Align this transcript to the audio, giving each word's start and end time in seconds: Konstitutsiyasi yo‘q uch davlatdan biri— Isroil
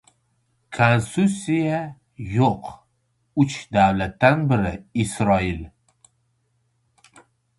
Konstitutsiyasi 0.77 2.23
yo‘q 2.37 2.71
uch 3.43 3.59
davlatdan 3.77 4.43
biri— 4.53 4.73
Isroil 5.05 5.63